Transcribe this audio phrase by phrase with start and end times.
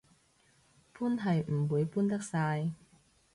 [0.93, 2.71] 搬係唔會搬得晒